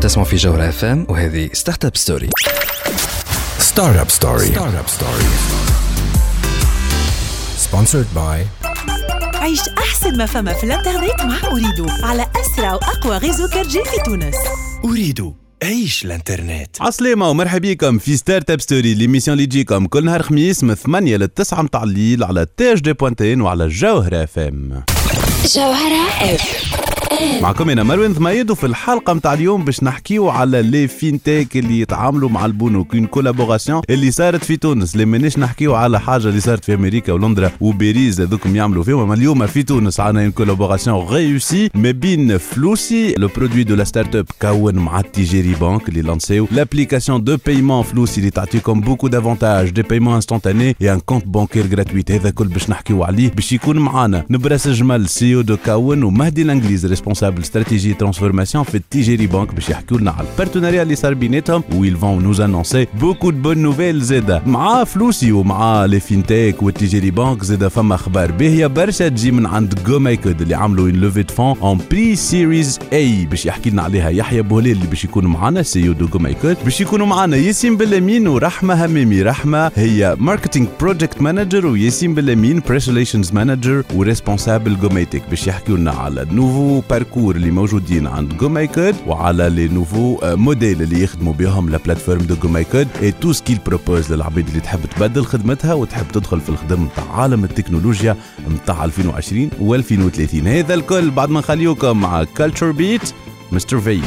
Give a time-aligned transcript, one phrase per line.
[0.00, 2.30] وتسمع في جوهرة FM وهذه Startup Story
[3.58, 5.24] Startup Story Startup Story
[7.56, 8.46] sponsored by
[9.34, 14.36] عيش أحسن ما فما في الإنترنت مع Ooredoo على أسرع وأقوى réseau 4G في تونس.
[14.84, 15.32] Ooredoo
[15.62, 16.76] عيش الإنترنت.
[16.80, 21.28] عسلامة ومرحبا بكم في Startup Story l'émission اللي تجيكم كل نهار خميس من 8 ل
[21.28, 24.84] 9 متاع الليل على THD point tn وعلى جوهرة FM
[25.54, 26.89] جوهرة F
[27.42, 32.28] معكم أنا مروان ثميد وفي الحلقة متاع اليوم باش نحكيو على les fintechs اللي يتعاملوا
[32.28, 34.92] مع البنوك une collaboration اللي صارت في تونس.
[34.94, 39.14] اللي مانيش نحكيو على حاجة اللي صارت في أمريكا ولندرا وباريس هذوكم يعملوا فيهم أما
[39.14, 44.26] اليوم في تونس عندنا une collaboration réussie ما بين Flouci le produit de la startup
[44.42, 49.70] Kaoun مع Attijari Bank اللي lancé وا l'application de paiement Flouci اللي تعطيكم beaucoup d'avantages
[49.70, 53.78] des paiements instantanés et un compte bancaire gratuit هذا كل باش نحكيو عليه باش يكون
[53.78, 54.24] معانا.
[54.30, 59.68] نبراس جمال CEO de Kaoun ومهدي الانجليز responsable stratégie transformation في ال Attijari Bank باش
[59.70, 63.40] يحكوا لنا على ال partenariat اللي صار بيناتهم و ils vont nous annoncer beaucoup de
[63.42, 68.32] bonnes nouvelles زاده مع Flouci ومع les fintechs و ال Attijari Bank زاده فما أخبار
[68.32, 73.24] باهيه برشا تجي من عند GoMyCode اللي عملوا une levée de fonds en pre-series A
[73.24, 77.06] باش يحكي لنا عليها يحيى بوهليل اللي باش يكونوا معنا CEO de GoMyCode باش يكونوا
[77.06, 83.82] معنا ياسين بلامين ورحمه هميمي رحمه هي marketing project manager وياسين بلامين press relations manager
[83.94, 89.50] و responsable GoMyCode باش يحكوا لنا على ال nouveaux parcours اللي موجودين عند GoMyCode وعلى
[89.50, 94.12] les nouveaux modèles اللي يخدموا بهم la plateforme de GoMyCode et tout ce qu'elle propose
[94.12, 98.16] للعباد اللي تحب تبدل خدمتها وتحب تدخل في الخدم نتاع عالم التكنولوجيا
[98.50, 103.12] نتاع 2020 و2030 هذا الكل بعد ما نخليوكم مع كالتشر بيت
[103.52, 104.00] مستر في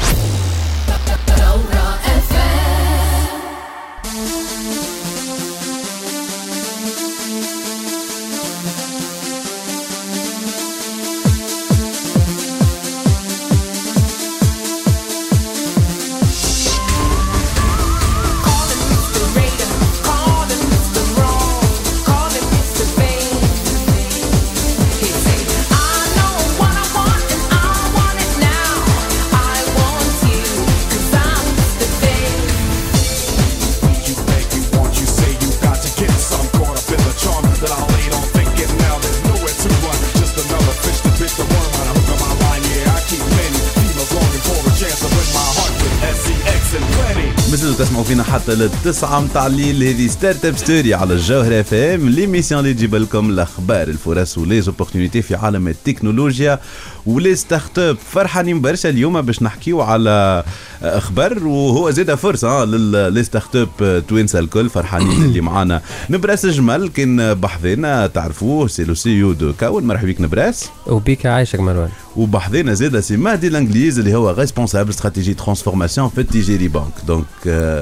[48.53, 49.83] للتسعة متاع الليل.
[49.83, 55.21] هذه Startup Story على الجوهرة FM l'émission اللي تجيب لكم الأخبار الفرص و les opportunités
[55.21, 56.59] في عالم التكنولوجيا.
[57.05, 60.43] و les startups فرحانين برشا اليوم باش نحكيو على
[60.83, 61.47] أخبار.
[61.47, 64.69] وهو زاد فرصة ل les startups توينسا الكل.
[64.69, 65.81] فرحانين اللي معانا.
[66.09, 70.69] نبراس جمل كان بحذنا تعرفوه c'est le CEO de Kaoun مرحبا بك نبراس.
[70.87, 71.89] وبيك عايشك مروان.
[72.15, 77.25] وبحذنا زاد سي مهدي الإنجليز اللي هو responsable stratégie transformation في ال Attijari Bank donc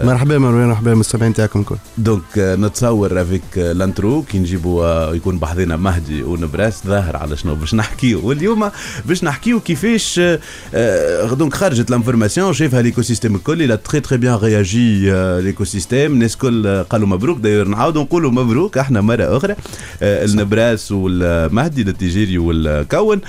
[0.04, 1.76] مرحبا مروان مرحبا مستمعين تاعكم الكل.
[1.98, 8.28] donc نتصور avec l'intro كي نجيبوا يكون بحذنا مهدي ونبراس ظاهر على شنو باش نحكيو.
[8.28, 8.70] واليوم
[9.06, 10.40] باش نحكيو كيفاش آه،
[10.74, 15.12] آه، donc خرجت l'information شايفها l'écosystème الكل il a très très bien
[15.42, 19.56] réagi l'écosystème الناس الكل قالوا مبروك؟ داير نعاودوا نقولوا مبروك أحنا مرة أخرى
[20.02, 23.22] النبراس والمهدي لل Attijari و ال Kaoun.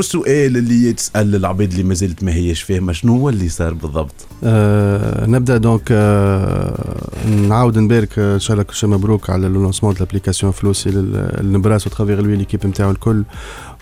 [0.00, 5.26] والسؤال اللي يتسأل العباد اللي مازالت ما هيش فاهمه شنو هو اللي صار بالضبط؟ آه
[5.26, 7.10] نبدأ donc آه
[7.48, 11.86] نعاود نبارك آه، إن شاء الله كل شيء مبروك على lancement de l'application Flouci للنبراس
[11.86, 13.24] و à travers lui l'équipe نتاعو الكل.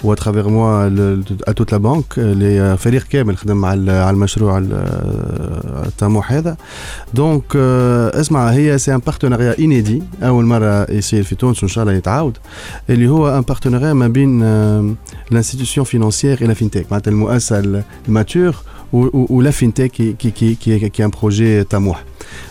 [0.04, 0.86] و à travers moi
[1.48, 4.68] à toute la banque اللي فريق كامل خدم ال- على المشروع ال-
[5.86, 6.56] الطموح هذا.
[7.14, 11.84] donc آه، اسمع هي c'est un partenariat inédit أول مرة يصير في تونس وإن شاء
[11.84, 12.36] الله يتعاود.
[12.90, 14.42] اللي هو un partenariat ما بين
[15.32, 18.54] ال institution financière et la fintech معناتها المؤسسة الماتور
[18.92, 22.04] ولا فينتك كي كي كي كي, كي ان بروجي طموح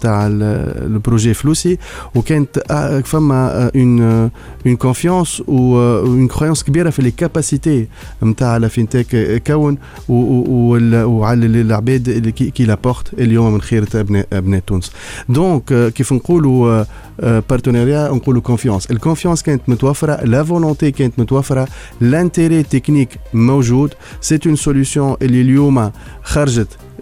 [0.00, 1.78] نتاع البروجي فلوسي
[2.14, 4.00] وكانت آه، فما اون
[4.66, 7.88] اون كونفيونس اون كرويونس كبيره في لي كاباسيتي
[8.22, 9.78] نتاع لا فينتك كون
[10.08, 14.92] و- و- وال- وعلى العباد اللي كي كي لابورت اليوم من خيرة ابناء ابناء تونس
[15.28, 16.84] دونك آه، كيف نقولوا
[17.22, 21.68] بارتناريا نقولوا كونفيونس الكونفيونس كانت متوفره لا فولونتي كانت متوفره
[22.00, 25.90] لانتيري تكنيك موجود سي اون سوليوشن اللي اليوم
[26.22, 26.68] خرجت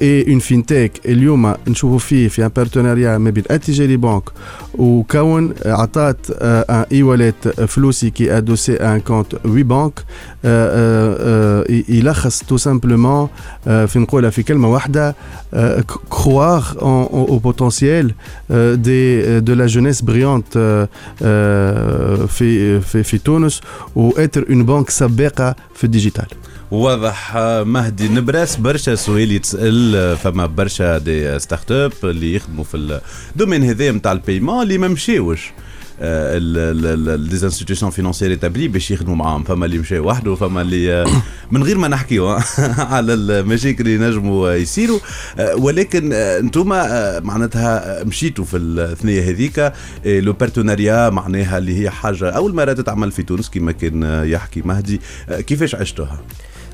[0.00, 4.22] et une fintech اليوم نشوفوا فيه في ان بارتناريا ما بين التجاري بنك
[4.78, 10.04] وكون عطات ان اي واليت فلوسي كي ادوسي ان كونت وي بنك
[11.88, 13.28] يلخص تو سامبلومون
[13.64, 15.14] في نقولها في كلمه واحده
[16.10, 18.06] croire au potentiel
[18.74, 20.58] دي de la jeunesse brillante
[22.26, 23.60] في في في تونس
[23.96, 26.26] واتر اون بنك سباقه في الديجيتال
[26.71, 32.99] واضح مهدي نبراس برشا سؤال يتسأل فما برشا des startups اللي يخدموا في
[33.31, 35.51] ال domaine هذا نتاع ال paiement اللي ما مشاوش.
[36.01, 39.43] institution financière établie باش يخدموا معاهم.
[39.43, 41.05] فما اللي مشى وحده وفما اللي
[41.51, 42.27] من غير ما نحكيو
[42.93, 44.99] على المشاكل اللي نجموا يصيروا.
[45.53, 46.67] ولكن أنتم
[47.23, 49.73] معناتها مشيتوا في الثنية هذيك
[50.05, 55.01] le partenariat معناها اللي هي حاجة أول مرة تتعمل في تونس كما كان يحكي مهدي.
[55.29, 56.21] كيفاش عشتوها؟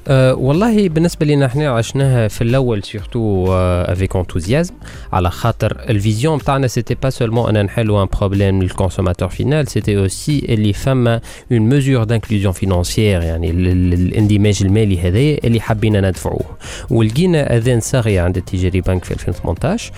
[0.07, 4.73] أه والله بالنسبة لنا إحنا عشناها في الأول surtout avec enthousiasme
[5.13, 9.67] على خاطر ال vision تاعنا c'était pas seulement ان نحلوا un problème لل consommateur final
[9.67, 11.21] c'était aussi اللي فما
[11.51, 16.45] une mesure d'inclusion financière يعني الاندماج المالي هذايا اللي حبينا ندفعوه.
[16.89, 19.91] ولقينا آذان صاغية عند التجاري بنك في 2018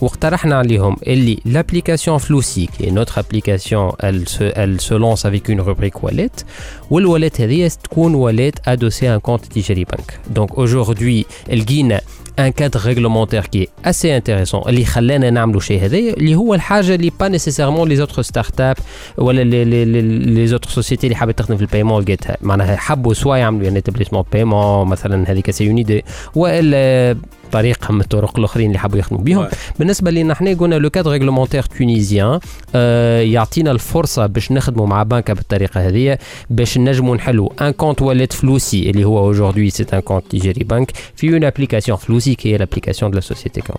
[0.00, 3.92] واقترحنا عليهم اللي l'application فلوسي qui est notre application
[4.54, 6.44] elle se lance avec une rubrique wallet.
[6.90, 10.19] والواليت هذه تكون واليت ادوسي un compte Tigeri Bank.
[10.37, 11.99] Donc aujourd'hui, le Guinée
[12.37, 16.95] un cadre réglementaire qui est assez intéressant اللي خلانا نعملوا شيء هذا اللي هو الحاجه
[16.95, 18.77] اللي با نيسيسيرمون لي زوتر ستارت اب
[19.17, 23.79] ولا لي زوتر سوسيتي اللي حابه تخدم في البايمون لقيتها معناها حبوا سوا يعملوا يعني
[23.79, 26.03] اتابليسمون بايمون مثلا هذيك سي اون ايدي
[26.35, 27.17] والا
[27.52, 29.46] طريقه من الطرق الأخرين اللي حبوا يخدموا بهم.
[29.78, 32.40] بالنسبة لنا إحنا قلنا le cadre réglementaire tunisien
[32.74, 36.18] آه يعطينا الفرصة باش نخدموا مع بنكة بالطريقة هذه
[36.50, 40.92] باش نجموا نحلوا un compte wallet فلوسي اللي هو aujourd'hui c'est un compte التجاري بنك
[41.16, 43.76] via une application فلوسي qui est l'application de la société كون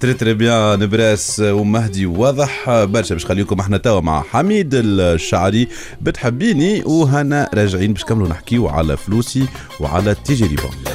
[0.00, 2.70] تري تري بيان نبراس ومهدي واضح.
[2.84, 5.68] برشا باش خليكم إحنا توا مع حميد الشعري.
[6.00, 9.44] بتحبيني وهنا راجعين باش كملوا نحكيو على فلوسي
[9.80, 10.94] وعلى التجاري بنك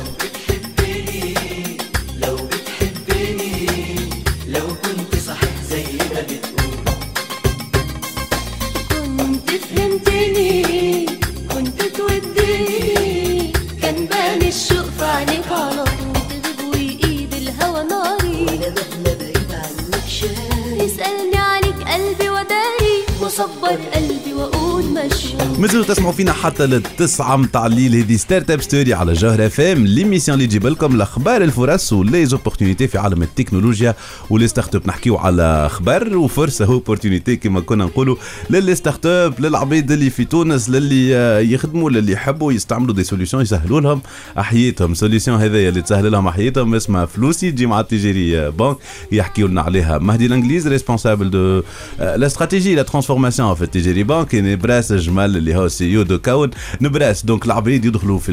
[25.59, 27.95] مازلتوا تسمعوا فينا حتى للتسعة متاع الليل.
[27.95, 32.38] هذه Startup Story على جوهرة اف ام l'émission اللي تجيب لكم الأخبار الفرص و les
[32.38, 33.95] opportunités في عالم التكنولوجيا
[34.29, 38.15] و les startups نحكيو على خبر وفرصة opportunité كما كنا نقولوا
[38.49, 41.11] لل les startups للعبيد اللي في تونس للي
[41.53, 44.01] يخدموا للي يحبوا يستعملوا des solutions يسهلوا لهم
[44.37, 48.77] حياتهم solution هذايا اللي تسهل لهم حياتهم اسمها فلوسي تجي مع التجاري بنك
[49.11, 49.97] يحكيوا لنا عليها.
[49.97, 51.61] مهدي الانجليز responsable de
[51.99, 56.49] la stratégie la transformation في التجاري بنك نبراس جمال اللي هو CEO de كون
[56.81, 58.31] نبراس donc العبيد يدخلوا في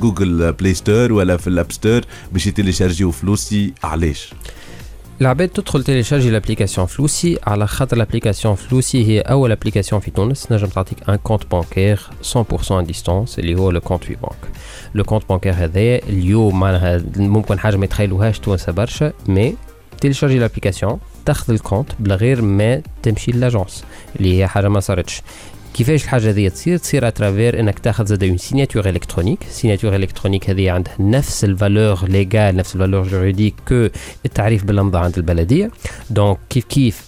[0.00, 2.00] Google Play Store ولا في ال App Store
[2.32, 3.72] باش يتيليشارجيو فلوسي.
[3.84, 4.34] علاش؟
[5.20, 10.52] العباد تدخل تيليشارجي l'application فلوسي على خاطر l'application فلوسي هي أول application في تونس.
[10.52, 12.00] نجم تعطيك un compte bancaire
[12.34, 14.50] 100% à distance اللي هو le compte في بانك
[14.94, 19.54] le compte bancaire هذا اليوم معناها ممكن حاجة ما يتخيلوهاش تونس برشا mais
[20.00, 23.84] تيليشارجي l'application تاخذ ال compte بلا غير ما تمشي l'agence
[24.16, 25.22] اللي هي حاجة ما صارتش.
[25.78, 30.50] كيفاش الحاجة هذه تصير؟ تصير à travers إنك تاخذ زاد une signature électronique signature électronique
[30.50, 33.88] هذه عندها نفس ال valeur légale نفس ال valeur juridique que
[34.26, 35.70] التعريف بالامضاء عند البلدية.
[36.10, 37.07] donc كيف كيف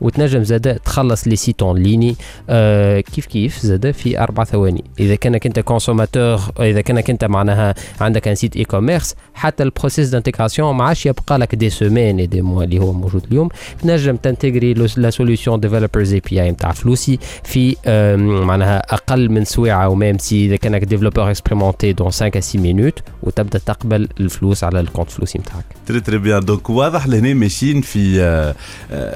[0.00, 2.16] وتنجم زاد تخلص les sites en ligne.
[2.50, 4.84] آه كيف كيف زاد في أربع ثواني.
[5.00, 10.08] إذا كانك أنت consommateur إذا كانك أنت معناها عندك un site e-commerce حتى ال process
[10.08, 13.48] d'intégration ما عادش يبقى لك des semaines des mois اللي هو موجود اليوم.
[13.82, 19.94] تنجم تنتجري la solution developers API نتاع فلوسي في آه معناها أقل من سويعه و
[19.94, 24.80] même si إذا كانك développeur expérimenté dans 5 à 6 minutes وتبدأ تقبل الفلوس على
[24.80, 28.54] ال compte فلوسي نتاعك très très bien donc واضح لهنا ماشيين في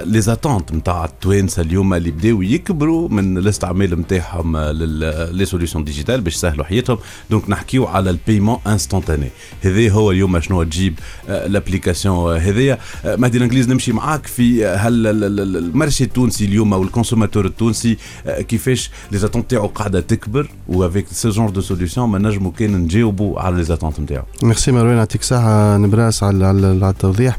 [0.05, 6.35] les attentes نتاع التوانسه اليوم اللي بداوا يكبروا من الاستعمال نتاعهم les solutions digitales باش
[6.35, 6.99] يسهلوا حياتهم.
[7.31, 9.29] donc نحكيو على ال paiement instantané
[9.63, 10.99] هذا هو اليوم شنو تجيب
[11.29, 17.47] l'application هذيا مهدي الإنجليز نمشي معاك في هل ال marché التونسي اليوم أو ال consommateur
[17.47, 17.97] التونسي
[18.27, 22.77] كيفاش les attentes تاعو قاعدة تكبر و avec ce genre de solutions ما نجموا كان
[22.77, 27.39] نجاوبوا على les attentes نتاعو ميرسي مروان يعطيك صحة نبراس على التوضيح.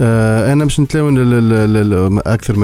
[0.00, 2.63] آه أنا باش نتناول أكثر من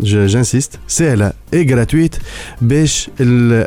[0.00, 2.16] جانسيست سهله اي جراتويت
[2.60, 3.10] باش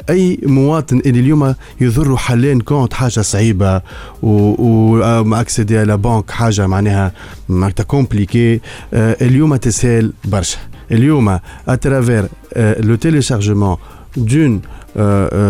[0.09, 3.81] أي مواطن اللي اليوم يضر حاليا كونت حاجة صعيبة
[4.23, 7.11] و اكسيدي على بنك حاجة معناها
[7.49, 8.61] معناتها كومبليكي
[8.93, 10.57] اليوم تسهل برشا.
[10.91, 12.25] اليوم اترافير
[12.57, 13.77] لو تيليشارجمون
[14.17, 14.61] دون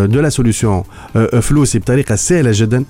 [0.05, 0.83] دو لا سوليوشن
[1.41, 2.85] فلوسي بطريقة سهلة جدا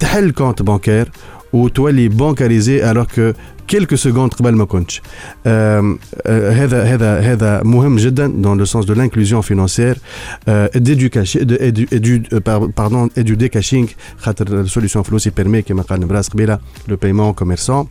[0.00, 1.08] تحل كونت بانكير
[1.53, 3.31] وتولي بانكاريزي الوغ كو
[3.67, 5.01] كيلكو سكوند قبل ما كنتش
[6.27, 9.97] هذا هذا هذا مهم جدا دون لو سونس دو لانكلوزيون فينانسيير
[12.77, 17.87] باردون اي دو ديكاشينغ خاطر سوليسيون فلوسي بيرمي كما قال نبراس قبيله لو بايمون كوميرسون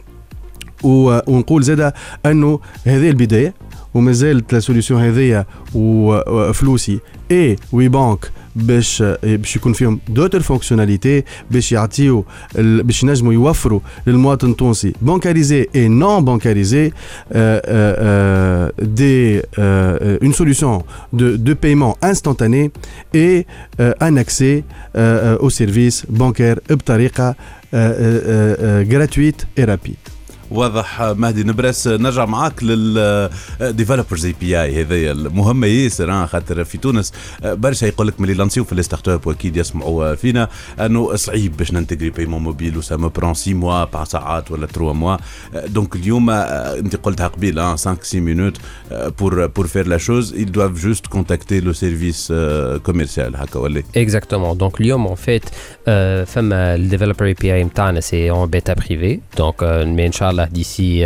[0.83, 1.95] ونقول زاده
[2.27, 3.55] انه هذه البدايه
[3.95, 11.73] ومازالت لا سوليسيون هذيا وفلوسي اي وي بانك باش باش يكون فيهم دوتر فونكسيوناليتي باش
[11.73, 12.25] يعطيو
[12.59, 16.93] باش ينجموا يوفروا للمواطن التونسي بانكاريزي اي نون بانكاريزي
[18.79, 20.81] دي اون سوليوشن
[21.13, 22.71] دو دو بايمون انستانتاني
[23.15, 23.47] اي
[23.81, 24.65] ان اكسي
[24.97, 27.35] او سيرفيس بانكير بطريقه
[28.95, 30.14] gratuite et rapide.
[30.52, 31.88] واضح مهدي نبرس.
[31.88, 38.22] نرجع معاك للديفلوبرز اي بي اي هذايا مهمه ياسر خاطر في تونس برشا يقول لك
[38.22, 40.48] ملي لانسيو في ال startups وأكيد يسمعوا فينا
[40.80, 44.68] أنه صعيب باش ننتجري paiement mobile و ça me prend 6 mois par ساعات ولا
[44.68, 45.18] 3 mois
[45.68, 48.58] donc اليوم أنت قلتها قبيل 5 6 minutes
[48.92, 52.32] pour pour faire la chose ils doivent juste contacter le service
[52.88, 55.44] commercial هكا ولا؟ exactement donc اليوم en fait
[56.30, 61.05] فما ال developer API نتاعنا سي اون بيتا بريفي دونك مي إن شاء الله d'ici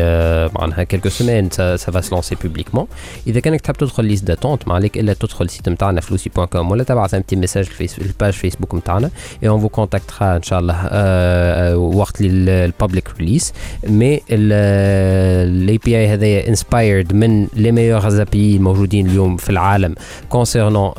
[0.59, 2.87] معناها quelques semaines ça, ça va se lancer publiquement
[3.26, 6.71] اذا كانك تحب تدخل ليست داتونت ما عليك الا تدخل السيت نتاعنا فلوسي بوان كوم
[6.71, 9.11] ولا تبعث ان بتي ميساج الباج فيسبوك نتاعنا
[9.43, 13.53] اي اون فو كونتاكترا ان شاء الله وقت البابليك ريليس
[13.88, 19.95] مي الاي بي اي هذايا انسبايرد من لي ميور ابي الموجودين اليوم في العالم
[20.29, 20.93] كونسيرنون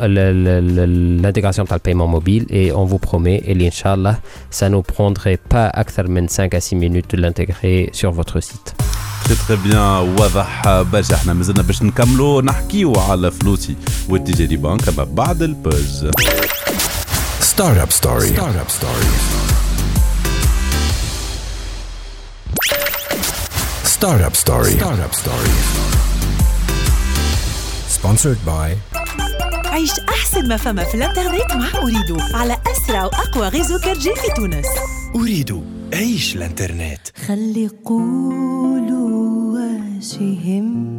[1.22, 4.18] l'intégration تاع البايمون موبيل et on vous promet اللي ان شاء الله
[4.52, 8.74] ça nous prendrait pas اكثر من 5 à 6 minutes de l'intégrer sur votre site.
[9.28, 13.76] سي تري بيان واضح برشا احنا مازلنا باش نكملوا نحكيو على فلوسي
[14.10, 16.08] والتجاري بانك اما بعد البوز
[17.42, 19.06] ستارت اب ستوري ستارت اب ستوري
[23.84, 25.50] ستارت اب ستوري ستارت اب ستوري
[27.90, 28.78] سبونسرد باي
[29.66, 34.66] عيش أحسن ما فما في الانترنت مع أريدو على أسرع وأقوى غيزو كرجي في تونس
[35.16, 37.01] أريد عيش الانترنت.
[37.27, 40.91] خلي يقولوا واش يهم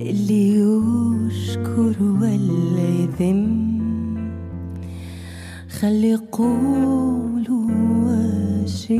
[0.00, 3.70] اللي يشكر ولا يذم
[5.80, 7.70] خلي يقولوا
[8.04, 8.90] واش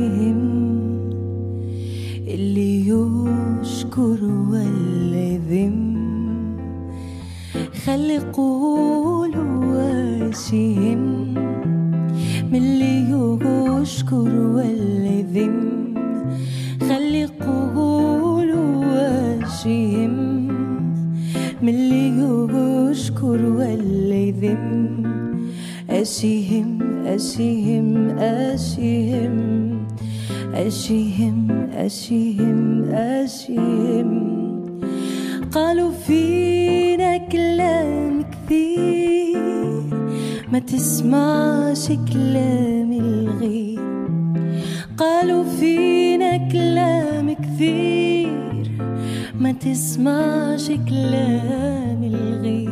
[50.89, 52.71] كلام الغير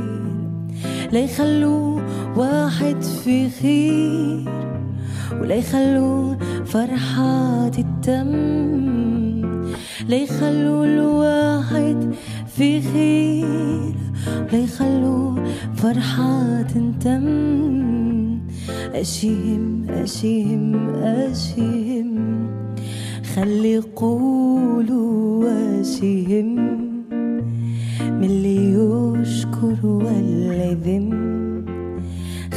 [1.11, 2.01] لا يخلوا
[2.35, 4.49] واحد في خير
[5.41, 6.35] ولا يخلوا
[6.65, 8.31] فرحة تتم
[10.07, 12.13] لا يخلوا الواحد
[12.47, 13.95] في خير
[14.37, 15.35] ولا يخلوا
[15.75, 17.25] فرحة تنتم
[18.95, 22.09] أشيهم أشيهم أشيهم
[23.35, 24.38] خلي يقولوا
[30.79, 31.65] ولا يذم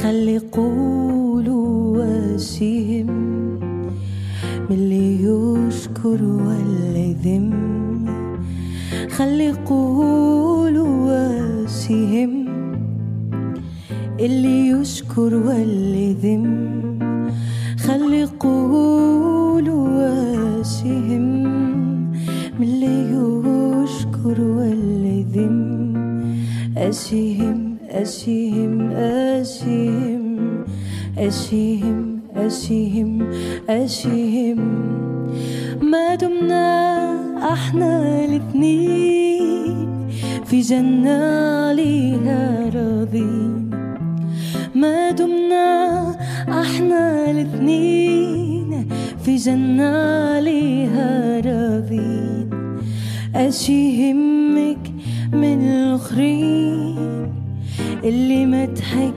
[0.03, 2.05] خلي يقولوا
[2.37, 3.07] أشيهم
[4.71, 7.51] من اللي يشكر ولا يذم.
[9.11, 11.11] خلي يقولوا
[11.65, 12.49] أشيهم
[14.21, 16.99] اللي يشكر ولا يذم.
[17.79, 21.25] خلي يقولوا واشهم
[22.59, 25.63] من اللي يشكر ولا يذم.
[26.77, 27.62] أشيهم
[28.03, 30.65] أشيهم أشيهم
[31.19, 33.31] أشيهم أشيهم
[33.69, 34.59] أشيهم.
[35.83, 36.73] ما دمنا
[37.53, 40.09] أحنا الإثنين
[40.45, 41.19] في جنة
[41.69, 43.71] عليها راضين.
[44.75, 46.11] ما دمنا
[46.49, 48.89] أحنا الإثنين
[49.25, 49.97] في جنة
[50.35, 52.51] عليها راضين.
[53.35, 54.93] اش يهمك
[55.33, 57.42] من الآخرين.
[58.05, 59.15] اللي ما ضحك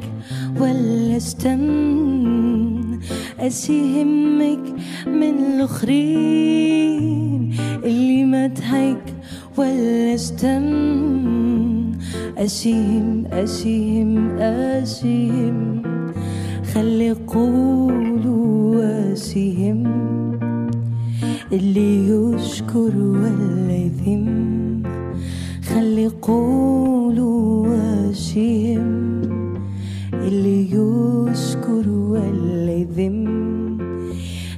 [0.59, 2.99] ولا استن؟
[3.39, 4.75] اش يهمك
[5.07, 7.05] من الآخرين.
[7.83, 9.13] اللي ما ضحك
[9.57, 10.65] ولا استن؟
[12.37, 15.81] أشيهم أشيهم أشيهم
[16.73, 19.83] خلي يقولوا أشيهم
[21.51, 24.83] اللي يشكر ولا يذم.
[25.75, 27.67] خلي يقولوا
[28.11, 29.21] أشيهم
[30.13, 33.77] اللي يشكر ولا يذم؟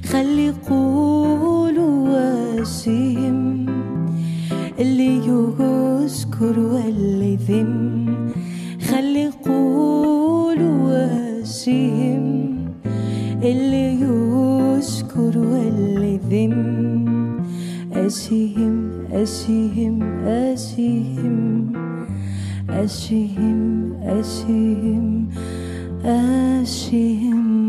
[0.04, 2.18] خلي يقولوا
[2.62, 3.66] أشيهم
[4.78, 8.06] اللي يشكر ولا يذم؟
[8.90, 10.92] خلي يقولوا
[11.42, 12.56] أشيهم
[13.42, 15.38] اللي يشكر
[19.10, 21.74] I see him, I see him,
[22.68, 25.32] I see him, I see him,
[26.04, 27.67] I see him.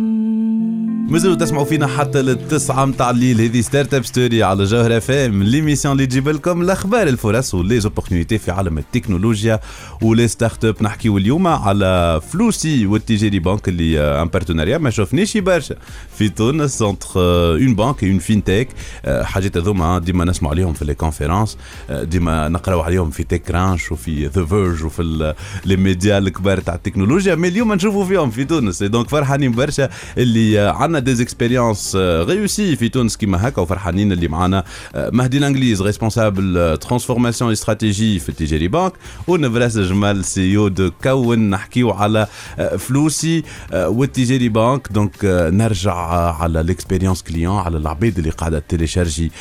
[1.09, 3.41] مازالوا تسمعوا فينا حتى للتسعة متاع الليل.
[3.41, 7.79] هذه ستارت اب ستوري على جوهر اف ام ليميسيون اللي تجيب لكم الاخبار الفرص ولي
[7.79, 9.59] زوبورتينيتي في عالم التكنولوجيا
[10.01, 15.75] و les startups نحكيو اليوم على فلوسي والتجاري بانك اللي un partenariat ما شفناش برشا.
[16.17, 18.67] في تونس entre une banque une fintech
[19.05, 21.57] حاجات هذوما ديما نسمع عليهم في les conférences
[21.89, 25.33] ديما نقراو عليهم في TechCrunch وفي The Verge وفي
[25.65, 27.35] لي ميديا الكبار تاع التكنولوجيا.
[27.35, 28.83] mais اليوم نشوفوا فيهم في تونس.
[28.83, 34.64] donc فرحانين برشا اللي عندنا دي اكسبيريونس ريوسي في تونس كيما هكا وفرحانين اللي معنا
[34.94, 38.92] مهدي الانجليز ريسبونسابل ترانسفورماسيون استراتيجي في التجاري بانك
[39.28, 42.26] ونفراس جمال سي او دو كون نحكيو على
[42.78, 45.16] فلوسي والتجاري بانك دونك
[45.52, 45.94] نرجع
[46.42, 49.32] على الاكسبيريونس كليون على العباد اللي قاعده تيليشارجي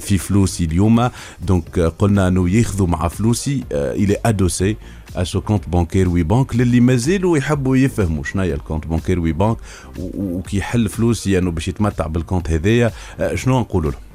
[0.00, 1.10] في فلوسي اليوم
[1.42, 4.76] دونك قلنا انه ياخذوا مع فلوسي الى ادوسي
[5.21, 9.57] اسو كونت بانكير وي بانك للي مازالوا يحبوا يفهموا شنو هي الكونت بانكير وي بانك
[9.97, 12.91] وكي يحل فلوسي انه يعني باش يتمتع بالكونت هذايا
[13.35, 14.06] شنو نقولوا له؟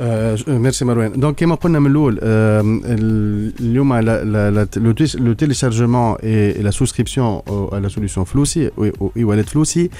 [0.00, 2.60] آه ميرسي مروان دونك كما قلنا من الاول آه
[3.60, 3.94] اليوم
[5.16, 7.40] لو تيليشارجمون اي لا سوسكريبسيون
[7.72, 8.70] لا سوليسيون فلوسي
[9.16, 9.90] اي والد فلوسي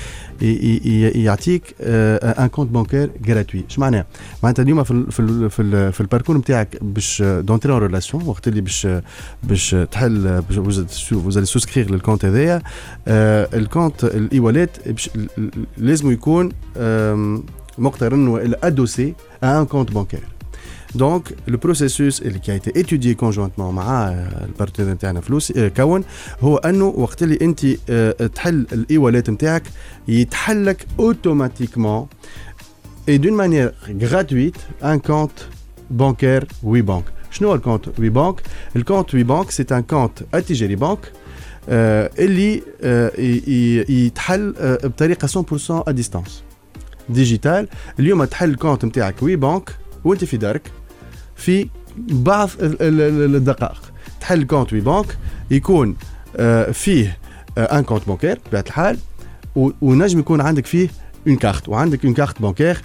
[1.14, 4.06] يعطيك ان كونت بانكير جراتوي اش معناها؟
[4.42, 8.22] معناتها اليوم في ال في ال في, ال في الباركور نتاعك باش دونتري اون ريلاسيون
[8.26, 8.88] وقت اللي باش
[9.42, 10.42] باش تحل
[11.10, 12.62] فوزالي سوسكرير للكونت هذايا
[13.08, 14.70] الكونت الاي واليت
[15.78, 16.52] لازم يكون
[17.80, 20.28] مقترن والا ادوسي à un compte bancaire.
[21.04, 21.22] Donc,
[21.54, 24.08] le processus qui a été étudié conjointement مع
[24.44, 26.04] البارتنير نتاعنا فلوس كون
[26.40, 27.66] هو انه وقت اللي انت
[28.34, 29.62] تحل الاي واليت نتاعك
[30.08, 32.06] يتحل لك اوتوماتيكمون
[33.10, 33.72] et d'une manière
[34.04, 35.48] gratuite un compte
[35.90, 37.04] bancaire WeBank.
[37.30, 38.42] شنو هو الكونت وي بانك؟
[38.76, 41.12] الكونت وي بانك سي ان كونت اتجاري بانك
[41.68, 42.62] اللي
[43.88, 46.42] يتحل بطريقه 100% ا ديستانس
[47.13, 47.67] digital
[47.99, 50.71] اليوم تحل ال compte نتاعك WeBank وانت في دارك
[51.35, 53.81] في بعض الدقائق.
[54.21, 55.17] تحل ال compte WeBank
[55.51, 55.95] يكون
[56.73, 57.17] فيه
[57.57, 58.97] un compte bancaire بطبيعه الحال
[59.55, 60.89] ونجم يكون عندك فيه
[61.27, 62.77] une carte وعندك une carte bancaire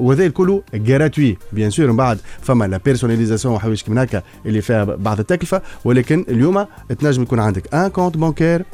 [0.00, 4.84] وهذا الكل gratuit bien sûr من بعد فما la personnalisation وحوايج كيما هكا اللي فيها
[4.84, 6.66] بعض التكلفة ولكن اليوم
[6.98, 8.64] تنجم يكون عندك un compte bancaire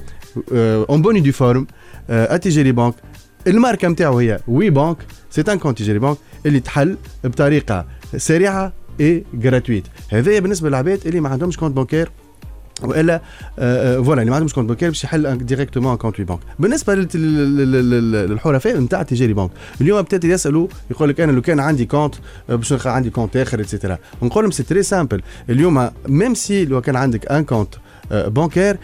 [0.52, 1.66] en bonne et due forme
[2.10, 2.94] à Tijari Bank
[3.46, 4.96] الماركة نتاعو هي WeBank.
[5.30, 11.20] C'est un compte Tijari Bank اللي تحل بطريقة سريعة et gratuite هذايا بالنسبة للعباد اللي
[11.20, 12.10] ما عندهمش compte bancaire
[12.82, 13.14] وإلا
[13.58, 16.40] آه، آه، voilà اللي ما عندهمش compte bancaire باش يحل directement compte banque.
[16.58, 21.42] بالنسبة لل- لل- لل- للحرفاء نتاع Tijari Bank اليوم بتات يسألوا يقول لك أنا لو
[21.42, 22.14] كان عندي compte
[22.50, 26.34] آه، باش نلقى عندي compte آخر et cetera نقول لهم c'est très simple اليوم même
[26.34, 27.74] si لو كان عندك un compte
[28.10, 28.76] bancaire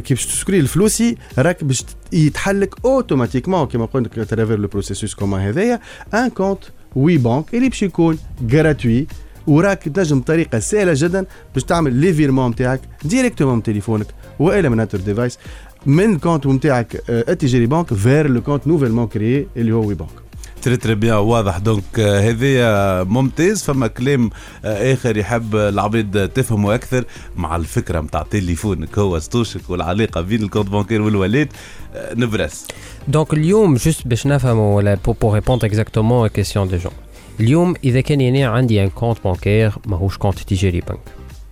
[0.00, 5.14] كي باش t'inscris ل Floussi راك باش يتحلك automatiquement كما قلت لك travers le processus
[5.14, 5.80] comment هذايا
[6.14, 6.58] un compte
[6.96, 9.06] WeBank اللي باش يكون gratuit
[9.46, 14.06] وراك تنجم بطريقه سهله جدا باش تعمل les virements نتاعك directement من تليفونك
[14.38, 15.38] والا من n'importe device
[15.86, 20.21] من ال compte نتاعك ال Tijari Bank vers le compte nouvellement créé اللي هو WeBank
[20.62, 21.58] Très très bien واضح.
[21.58, 23.62] Donc آه، هذايا ممتاز.
[23.62, 24.30] فما كلام
[24.64, 27.04] آه، آخر يحب العباد تفهموا أكثر
[27.36, 31.48] مع الفكرة نتاع تليفونك هو ستوشك والعلاقة بين ال compte bancaire وال wallet
[31.94, 32.66] آه، Nebras.
[33.08, 36.92] Donc اليوم juste باش نفهموا ولا pour pour répondre exactement question des gens
[37.40, 40.98] اليوم إذا كان يعني عندي un compte bancaire ماهوش compte Tijari Bank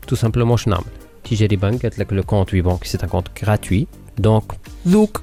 [0.06, 0.86] tout simplement شنو نعمل؟
[1.30, 3.86] Tijari Bank قالت لك le compte WeBank c'est un compte gratuit
[4.18, 4.52] دونك
[4.88, 5.22] ذوك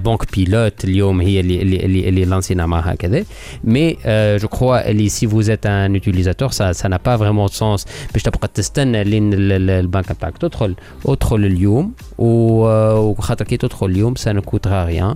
[0.00, 3.24] بانك بيلوت اليوم هي اللي اللي اللي, اللي لانسينا معها هكذا
[3.64, 3.96] مي
[4.38, 7.86] جو كخوا اللي سي فوز êtes un utilisateur ça ça n'a pas vraiment de sens
[8.12, 10.74] باش تبقى تستنى لين ال- ال- البنك نتاعك تدخل
[11.06, 15.14] ادخل اليوم و- وخاطر كي تدخل اليوم سا نو كوترا ريان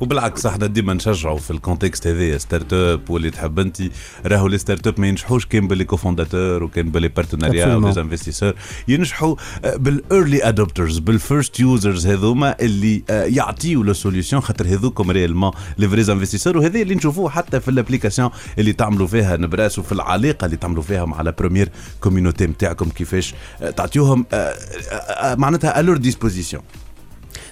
[0.00, 3.82] وبالعكس إحنا ديما نشجعوا في الكونتكست هذايا ستارت اب واللي تحب أنت.
[4.26, 7.84] راهو لي ستارت اب ما ينجحوش كان باللي كوفونداتور وكان باللي بارتنريا Absolument.
[7.84, 8.54] ولي انفستيسور
[8.88, 9.36] ينجحوا
[9.76, 15.88] بال early adopters بال first users هذوما اللي يعطيوا leur solution خاطر هذوكم réellement les
[15.88, 20.44] vrais investisseurs وهذا اللي نشوفوه حتى في ال application اللي تعملوا فيها Nebras وفي العلاقة
[20.44, 21.68] اللي تعملوا فيها مع la première
[22.00, 26.62] community نتاعكم كيفاش آه، تعطيوهم آه، آه، معناتها à leur disposition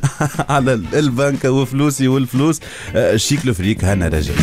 [0.54, 2.60] على- البنكه وفلوسي والفلوس.
[2.96, 4.34] آه، شيك لو فريك هنا رجل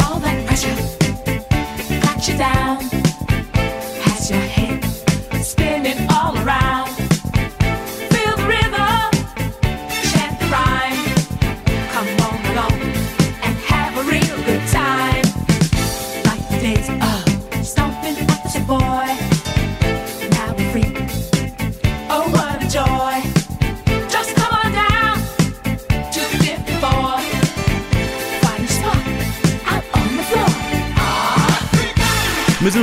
[0.00, 0.78] All that pressure.
[2.04, 2.61] Got you down.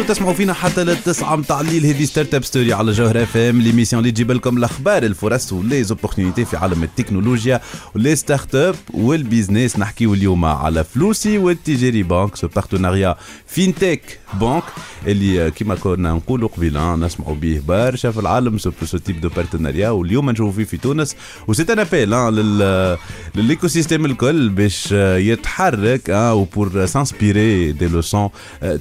[0.09, 1.85] تسمعوا فينا حتى للتسعة متاع الليل.
[1.85, 5.96] هذه Startup Story على جوهر اف ام l'émission اللي تجيب لكم الأخبار الفرص و les
[5.96, 7.61] opportunités في عالم التكنولوجيا
[7.95, 13.15] و les start-up وال business نحكيو اليوم على Floussi وال Tijari Bank ce partenariat
[13.47, 14.63] fintech banque
[15.07, 18.57] اللي كيما كنا نقولوا قبيلة نسمعوا به برشا في العالم.
[18.57, 18.71] ce
[19.05, 21.15] type de partenariat واليوم نشوفوا فيه في تونس.
[21.47, 22.97] و c'est un appel لل
[23.35, 28.29] لل écosystème الكل باش يتحرك و pour s'inspirer des leçons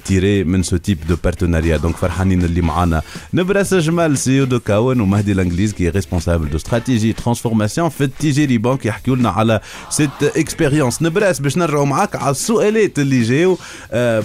[0.05, 3.01] tirées من ce type de partenariat donc فرحانين اللي معانا
[3.33, 8.57] Nebras Jmal CEO de Kaoun ومهدي الانجليز qui responsable de stratégie transformation في ال Tijari
[8.57, 13.57] Bank يحكيوا لنا على cette expérience Nebras باش نرجعوا معاك على السؤالات اللي جاو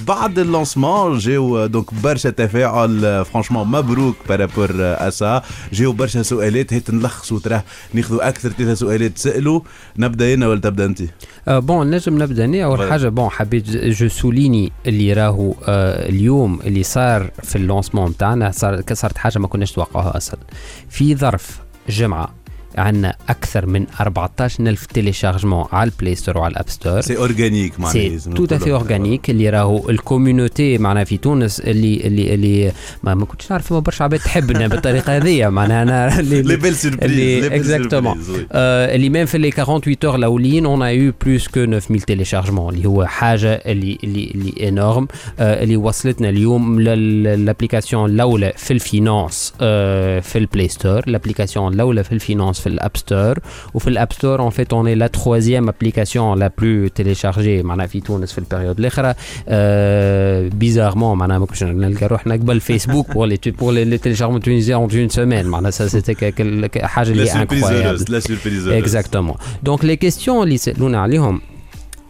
[0.06, 6.22] بعد ال lancement جاو donc برشا تفاعل franchement مبروك par rapport à ça جاو برشا
[6.22, 9.60] سؤالات هيت نلخصوا تراه ناخذوا أكثر ثلاثة سؤالات سالوا
[9.98, 11.02] نبدا أنا ولا تبدا انت؟
[11.48, 12.90] Bon نجم نبدا أنا اول.
[12.90, 18.82] حاجة bon حبيت je souligne اللي راهو اليوم اللي صار في ال lancement بتاعنا صار
[18.92, 20.40] صارت حاجة ما كناش نتوقعوها أصلا.
[20.88, 22.34] في ظرف جمعة
[22.78, 27.00] عندنا أكثر من 14000 téléchargements على ال Play Store وعلى ال App Store.
[27.00, 28.78] سي اورجانيك معناها c'est tout à fait نقولوا.
[28.78, 33.66] Organique اللي راهو ال community معناها في تونس اللي اللي اللي ما, ما كنتش نعرف
[33.66, 38.18] فما برشا عباد تحبنا بالطريقة هذه معناها أنا les belles surprises exactement.
[38.52, 42.74] آه، اللي même في les 48 heures الاولين on a eu plus que 9000 téléchargements
[42.74, 45.08] اللي هو حاجة اللي اللي اللي énorme
[45.40, 50.98] اللي وصلتنا اليوم لل application الأولى في ال finance آه، في ال Play Store.
[51.08, 53.39] ال application الأولى في الفينانس في الاب ستور
[53.73, 58.31] وفي الاب ستور اون فيت اون لا ترويزيام ابليكاسيون لا بلو تيليشارجي معناها في تونس
[58.31, 59.13] في البيريود الاخرى
[59.47, 64.79] آه، بيزارمون معناها ما كنتش نلقى روحنا قبل فيسبوك بور لي بور لي تيليشارجمون تونيزيان
[64.79, 68.71] اون اون سيمين معناها سا سيتي حاجه لا اللي سيربريز انكرويابل هeureuse، لا سيربريز heureuse.
[68.71, 71.41] اكزاكتومون دونك لي كيستيون اللي سالونا عليهم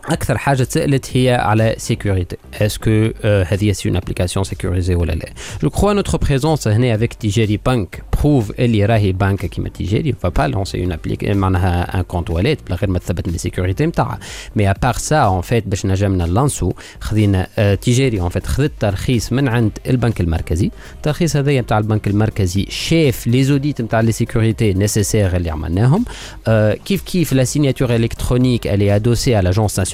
[0.08, 5.28] أكثر حاجة تسالت هي على sécurité est-ce que هذه c'est une application sécurisée ولا لا؟
[5.62, 10.28] Je crois notre présence هنا avec Tijari Bank prouve اللي راهي بانك كيما Tijari va
[10.28, 13.86] pas lancer une applic معناها un compte wallet بلا غير ما تثبت من ال sécurité
[13.86, 14.18] نتاعها
[14.56, 19.32] mais à part ça en fait باش نجمنا نلانسيو خذينا Tijari en fait خذت ترخيص
[19.32, 20.70] من عند البنك المركزي.
[20.96, 26.04] الترخيص هذايا نتاع البنك المركزي شاف les audits نتاع les sécurités nécessaires اللي عملناهم.
[26.48, 29.42] آه، كيف كيف la signature électronique elle est adossée à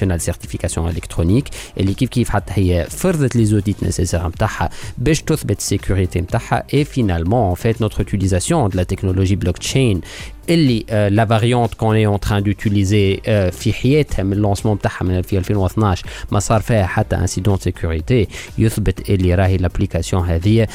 [0.00, 1.50] nationale de certification électronique
[1.80, 6.84] اللي كيف كيف حتى هي فرضت لي زوديت نيسيسير نتاعها باش تثبت السيكوريتي نتاعها et
[6.84, 10.00] finalement en fait notre utilisation de la technologie blockchain
[10.50, 13.16] اللي لا فاريونت كون اي اون تران دوتيليزي
[13.52, 19.10] في حياتها من اللونسمون تاعها من في 2012 ما صار فيها حتى انسيدون سيكوريتي يثبت
[19.10, 20.66] اللي راهي لابليكاسيون هذه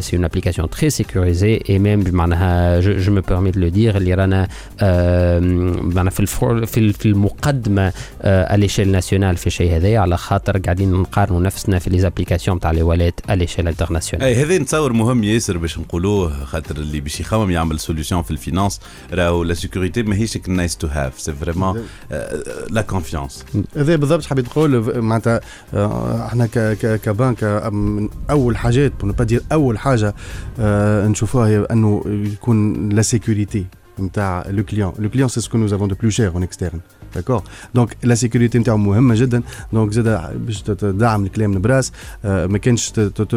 [0.00, 4.14] سي اون ابليكاسيون تري سيكوريزي اي ميم بمعناها جو مو بيرمي دو لو دير اللي
[4.14, 4.48] رانا
[4.80, 5.38] آه،
[5.82, 7.92] معناها في الفور في ال- في المقدمه
[8.24, 12.82] اليشيل ناسيونال في الشيء هذايا على خاطر قاعدين نقارنوا نفسنا في لي زابليكاسيون تاع لي
[12.82, 17.80] واليت اليشيل انترناسيونال اي هذا نتصور مهم ياسر باش نقولوه خاطر اللي باش يخمم يعمل
[17.80, 18.80] سوليوشن في الفينانس
[19.12, 21.86] راهو لا سيكوريتي ماهيش نايس تو هاف سي فريمون
[22.70, 23.44] لا كونفيونس
[23.76, 25.40] هذا بالضبط حبيت نقول معناتها
[25.74, 30.14] آه، احنا ك- ك- كبنك آه، من اول حاجات بور با دير اول حاجه
[30.60, 33.66] آه، نشوفوها هي انه يكون لا سيكوريتي
[34.00, 36.80] نتاع لو كليون لو كليون سي سكو نوز افون دو بلو شير اون اكسترن
[37.15, 37.43] داكور
[37.75, 39.41] دونك لا سيكوريتي نتاعو مهمه جدا
[39.73, 41.91] donc زاد باش تدعم الكلام نبراس
[42.23, 42.89] ما كانش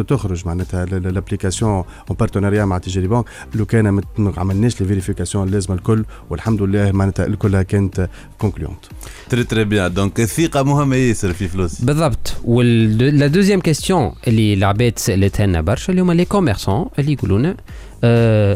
[0.07, 5.75] تخرج معناتها l'application en partenariat مع Attijari Bank لو كان ما عملناش les vérifications اللازمه
[5.75, 8.85] الكل والحمد لله معناتها الكلها كانت concluantes
[9.29, 14.53] très très bien donc الثقه مهمه ياسر في Flouci بالضبط و la deuxième question اللي
[14.53, 17.55] العباد سالتها لنا برشا اللي هما les commerçants اللي يقولوا لنا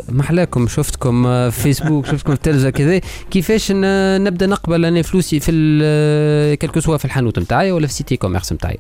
[0.10, 3.01] محلاكم شفتكم آه، في فيسبوك شفتكم في التلفزة كذا.
[3.31, 8.17] كيفاش نبدأ نقبل أنا Flouci في que ce soit في الحانوت نتاعي ولا في site
[8.17, 8.77] e-commerce نتاعي؟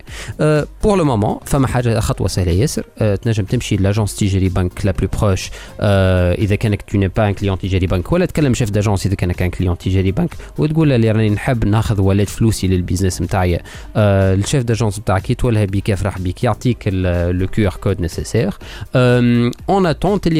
[0.83, 2.83] pour le moment فما حاجة خطوة سهلة ياسر.
[2.99, 7.27] آه تنجم تمشي l'agence Attijari Bank la plus proche آه إذا كانك tu n'es pas
[7.27, 10.89] un client Attijari Bank ولا تكلم chef d'agence إذا كانك un client Attijari Bank وتقول
[10.89, 13.59] له راني نحب ناخذ ولات Flouci لل business نتاعي.
[13.95, 18.53] آه ال chef d'agence نتاعك يتولها بك يفرح بك يعطيك لو كيو ار كود نيسيسير
[19.69, 20.39] اون اتونت اللي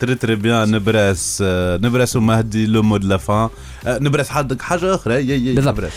[0.00, 3.48] تري تري بيان نبراس آه، نبراس ومهدي لو مود لا فان
[3.86, 5.74] آه، نبراس عندك حاجه اخرى يا يا بالضبط.
[5.74, 5.92] نبراس.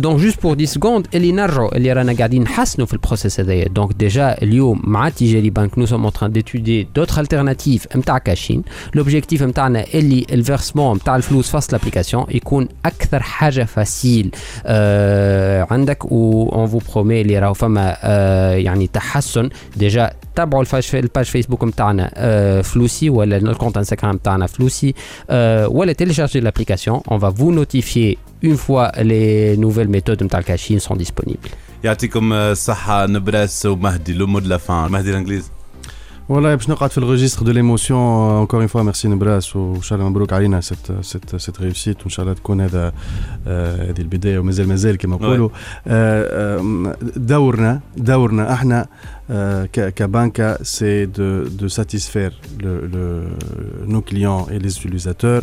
[0.00, 3.92] دونك جوست بور 10 سكوند اللي نرجعوا اللي رانا قاعدين نحسنوا في البروسيس هذايا دونك
[3.92, 8.62] ديجا اليوم مع تيجاري بانك نو سوم اون ديتودي دوتر التيرناتيف نتاع كاشين
[8.94, 14.30] لوبجيكتيف نتاعنا اللي الفيرسمون نتاع الفلوس فاست لابليكاسيون يكون اكثر حاجه فاسيل
[14.66, 20.94] آه عندك و اون فو برومي اللي راهو فما آه يعني تحسن ديجا تابعوا الفاش
[20.94, 24.94] الباج فيسبوك نتاعنا آه فلوسي ولا الكونت انستغرام نتاعنا فلوسي
[25.30, 30.80] آه ولا télécharger l'application on va vous notifier une fois les nouvelles méthodes نتاع الكاشين
[30.80, 31.50] sont disponibles
[31.84, 35.50] يعطيكم آه، الصحه نبراس ومهدي لو مود لا فان مهدي الانجليز
[36.28, 40.10] والله باش نقعد في الريجستر دو ليموسيون اونكور اون فوا ميرسي نبراس وان شاء الله
[40.10, 42.92] مبروك علينا سيت سيت سيت ريوسيت وان شاء الله تكون هذا
[43.46, 45.48] آه، هذه البدايه ومازال مازال كما نقولوا
[45.86, 48.86] آه، آه، دورنا دورنا احنا
[49.30, 52.32] euh, qu'à qu'à Banca, c'est de, de satisfaire
[52.64, 53.28] le, le-
[53.94, 55.42] nos clients et les utilisateurs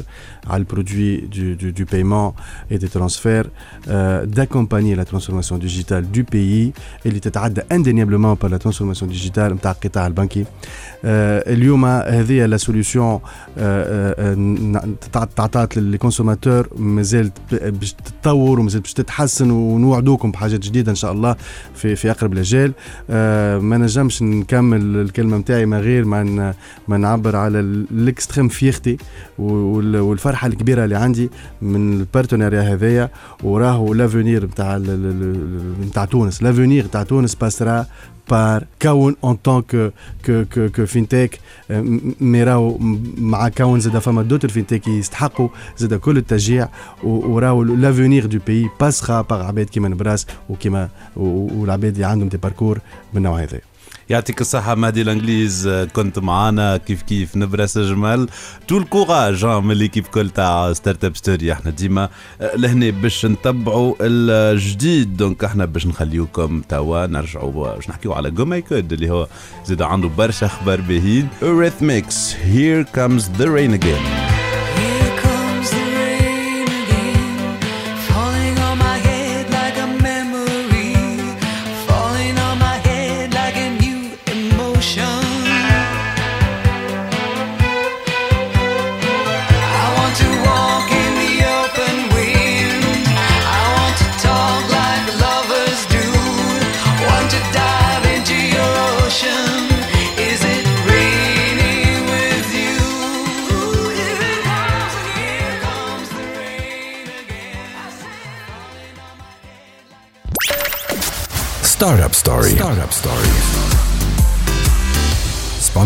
[0.53, 2.29] à le produit du, du, du paiement
[2.71, 3.47] et des transferts,
[3.87, 6.71] euh, d'accompagner la transformation digitale du pays
[7.05, 10.45] اللي تتعدى indéniablement par la transformation digitale نتاع القطاع البنكي.
[11.05, 13.19] آه، اليوم هذه لا سوليسيون
[15.35, 21.35] تعطات للكونسوماتور مازال ب- باش تتطور ومازال باش تتحسن ونوعدوكم بحاجات جديده ان شاء الله
[21.75, 22.71] في في اقرب الاجال
[23.09, 26.54] آه، ما نجمش نكمل الكلمة نتاعي ما غير ما
[26.88, 28.96] ما نعبر على ال extrême fierté
[29.38, 31.30] والفرحة الكبيرة اللي عندي
[31.62, 33.10] من ال partenariat هذايا.
[33.42, 34.78] وراهو l'avenir نتاع
[35.88, 36.42] نتاع تونس.
[36.42, 37.86] l'avenir نتاع تونس passera
[38.30, 39.90] par Kaoun en tant que
[40.26, 41.40] que que que fintech
[42.20, 42.78] mais راهو
[43.18, 46.68] مع Kaoun زاد فما d'autres fintechs يستحقوا زاد كل التشجيع
[47.04, 52.78] وراهو l'avenir du pays passera par عباد كيما نبراس وكيما والعباد اللي عندهم des parcours
[53.12, 53.60] من النوع هذا
[54.10, 55.68] يعطيك الصحة مهدي الإنجليز.
[55.92, 56.76] كنت معانا.
[56.76, 58.28] كيف كيف؟ نبرس جمال.
[58.68, 59.44] tout ال courage.
[59.44, 61.52] من l'équipe كل تاع Startup Story.
[61.52, 62.08] إحنا ديما
[62.40, 65.16] آه، لهنا باش نتبعوا الجديد.
[65.16, 69.28] donc إحنا باش نخليوكم توا نرجعوا باش نحكيو على GoMyCode اللي هو
[69.64, 74.35] زاد عنده برشا أخبار باهين Eurythmics Here comes the rain again.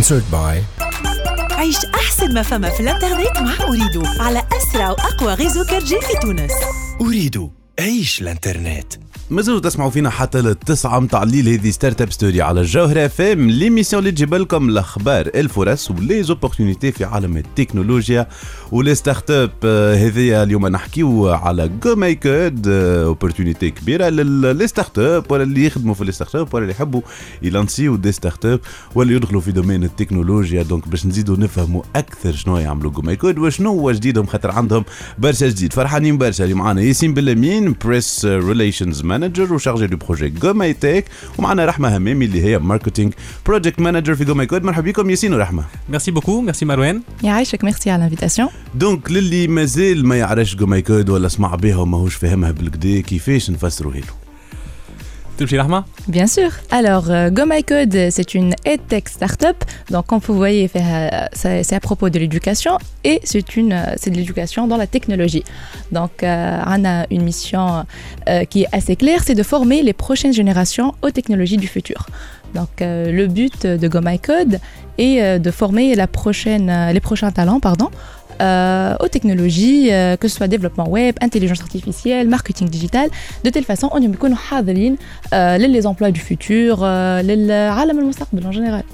[0.00, 0.84] Sponsored by
[1.52, 6.52] عيش أحسن ما فما في الإنترنت مع Ooredoo على أسرع وأقوى réseau 4G في تونس.
[7.00, 8.92] Ooredoo عيش الإنترنت.
[9.30, 11.48] مازالوا تسمعوا فينا حتى للتسعة متاع الليل.
[11.48, 16.36] هذه Startup Story على الجوهرة اف ام l'émission اللي تجيب لكم الأخبار الفرص و les
[16.36, 18.28] opportunités في عالم التكنولوجيا
[18.72, 19.50] و les startups
[19.96, 26.36] هذيا اليوم نحكيو على GoMyCode opportunité كبيرة ل les startups ولا اللي يخدموا في ال
[26.36, 27.00] startup ولا اللي يحبوا
[27.42, 28.60] يلانسيو des startups
[28.94, 30.62] ولا يدخلوا في domaine التكنولوجيا.
[30.62, 34.84] donc باش نزيدوا نفهموا أكثر شنو يعملوا GoMyCode وشنو هو جديدهم خاطر عندهم.
[35.18, 36.44] برشا جديد فرحانين برشا.
[36.44, 41.04] اللي معانا ياسين بلامين press relations manager و chargé de projet GoMyTech
[41.38, 43.12] ومعنا رحمه همامي اللي هي marketing
[43.46, 47.00] project manager في GoMyCode مرحبا بكم ياسين ورحمه Merci beaucoup, merci Marouane.
[47.24, 52.14] يعيشك ميرسي على ال invitation donc للي مازال ما يعرفش GoMyCode ولا سمع بها وماهوش
[52.14, 54.02] فاهمها بالقدا كيفاش نفسروا له
[56.08, 56.50] Bien sûr.
[56.70, 59.64] Alors, euh, Go My Code, c'est une EdTech startup.
[59.90, 64.16] Donc, comme vous voyez, euh, c'est c'est à propos de l'éducation et euh, c'est de
[64.16, 65.44] l'éducation dans la technologie.
[65.92, 67.84] Donc, euh, on a une mission
[68.28, 72.06] euh, qui est assez claire, c'est de former les prochaines générations aux technologies du futur.
[72.54, 74.58] Donc, euh, le but de Go My Code
[74.98, 77.90] est euh, de former euh, les prochains talents, pardon,
[78.40, 83.10] euh, aux technologies, euh, que ce soit développement web, intelligence artificielle, marketing digital.
[83.44, 84.08] De telle façon, on y est
[85.34, 87.84] euh, les emplois du futur, les ah,
[88.46, 88.84] en général.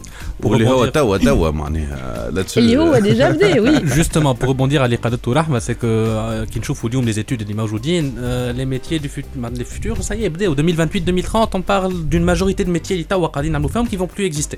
[0.44, 2.58] واللي هو توا توا معناها là-dessus.
[2.58, 3.86] اللي هو déjà بدأ oui.
[4.00, 7.54] Justement, pour rebondir à l'Iqadat Rahma, c'est que euh, qui نشوفوا اليوم les études اللي
[7.54, 11.94] موجودين euh, les métiers du fut- les futurs, ça y est, بداوا 2028-2030, on parle
[12.12, 14.58] d'une majorité de métiers اللي توا قاعدين نعملوا فيهم qui vont plus exister.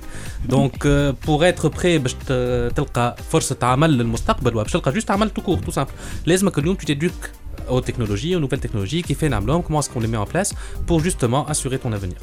[0.54, 5.32] Donc euh, pour être prêt باش ت- تلقى فرصة عمل للمستقبل وباش تلقى juste عمل
[5.40, 5.92] tout court, tout simple.
[6.26, 7.30] لازمك اليوم tu t'éduques
[7.70, 10.54] aux technologies, aux nouvelles technologies, qui fait نعملهم, comment est-ce qu'on les met en place
[10.88, 12.18] pour justement assurer ton avenir.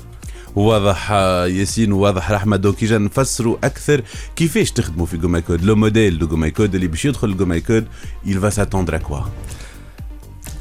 [0.57, 4.03] واضح آه، ياسين وواضح رحمه دونك اجا نفسروا اكثر
[4.37, 7.37] كيفاش تخدموا في جو ماي كود لو موديل دو جو ماي كود اللي باش يدخل
[7.37, 7.87] جو ماي كود
[8.27, 9.25] il va s'attendre à quoi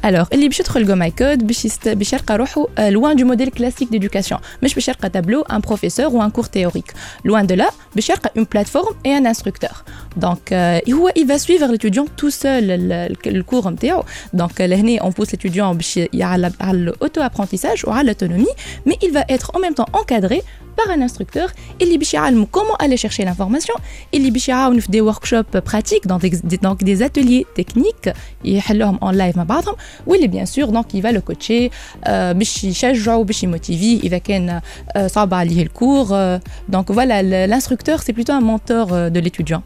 [0.06, 1.88] Alors, اللي باش يدخل جو ماي كود باش يست...
[1.88, 6.14] باش يلقى روحه آه، loin du modèle classique d'éducation مش باش يلقى tableau un professeur
[6.14, 6.90] ou un cours théorique
[7.28, 9.84] loin de là باش يلقى une plateforme et un instructeur
[10.20, 14.02] donc euh, هو il va suivre l'étudiant tout seul ال- ال- الكور نتاعو
[14.36, 18.54] donc euh, لهنا on pousse l'étudiant باش يعلى على l'auto apprentissage ou على l'autonomie
[18.86, 20.42] mais il va être en même temps encadré
[20.76, 21.50] par un instructeur
[21.82, 23.80] اللي باش يعلموا comment aller chercher l'information
[24.14, 28.12] اللي باش يعاونوا في des workshops pratiques dans des, donc des ateliers techniques
[28.44, 29.74] يحلوهم en live مع بعضهم
[30.06, 34.60] واللي bien sûr donc il va le coacher euh, باش يشجعوا باش يموتيفي اذا كان
[34.96, 36.40] euh, صعب عليه الكور euh,
[36.76, 39.62] donc voilà le- l'instructeur c'est plutôt un mentor euh, de l'étudiant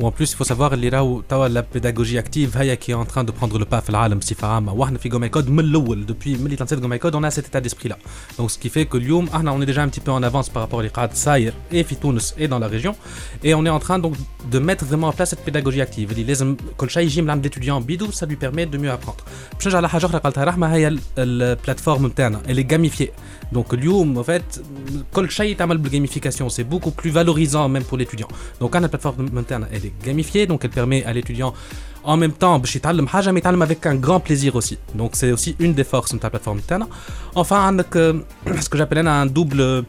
[0.00, 3.22] Ou en plus, il faut savoir que là la pédagogie active qui est en train
[3.22, 6.36] de prendre le pas dans le monde depuis
[6.98, 7.98] Code, on a cet état d'esprit-là.
[8.38, 10.48] Donc ce qui fait que l'IUM, ah on est déjà un petit peu en avance
[10.48, 12.96] par rapport à l'Iqad Saïr et Fitounes et dans la région.
[13.44, 14.14] Et on est en train donc
[14.50, 16.14] de mettre vraiment en place cette pédagogie active.
[16.16, 16.20] Il
[16.78, 19.24] Kolchaïjim, l'âme d'étudiant bidou, ça lui permet de mieux apprendre.
[21.16, 23.12] La plateforme interne, elle est gamifiée.
[23.52, 24.62] Donc l'IUM, en fait,
[25.12, 28.28] Kolchaï est gamification, c'est beaucoup plus valorisant même pour l'étudiant.
[28.60, 31.54] Donc la plateforme interne, elle est c'est gamifié, donc elle permet à l'étudiant
[32.02, 32.54] en même temps
[33.62, 34.78] avec un grand plaisir aussi.
[34.94, 36.60] Donc c'est aussi une des forces de ta plateforme
[37.34, 37.58] enfin
[37.96, 38.14] euh,
[38.60, 39.84] ce que j'appelle un double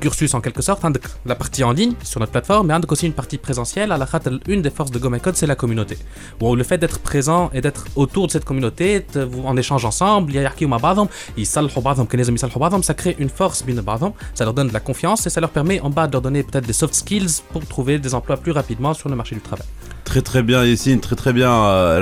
[0.00, 3.06] cursus en quelque sorte عندك la partie en ligne sur notre plateforme mais عندك aussi
[3.06, 5.54] une partie présentielle à la خاطر une des forces de Go My Code c'est la
[5.54, 5.96] communauté
[6.40, 9.84] bon le fait d'être présent et d'être autour de cette communauté te- vous en échange
[9.84, 11.08] ensemble يحكيوا مع بعضهم
[11.38, 14.68] يصلحوا بعضهم كان لازم يصلحوا بعضهم ça crée une force بين بعضهم ça leur donne
[14.68, 16.94] de la confiance et ça leur permet en bas de leur donner peut-être des soft
[16.94, 19.66] skills pour trouver des emplois plus rapidement sur le marché du travail
[20.04, 21.50] تري تري بيان ياسين تري تري بيان